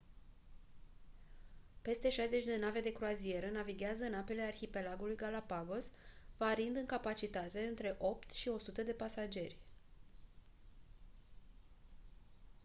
[1.81, 5.91] peste 60 de nave de croazieră navighează în apele arhipelagului galapagos
[6.37, 9.57] variind în capacitate între 8 și 100 de pasageri